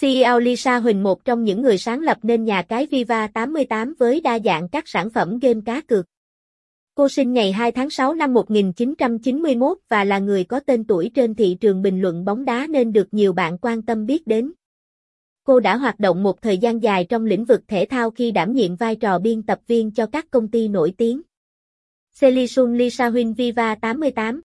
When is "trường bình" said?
11.60-12.00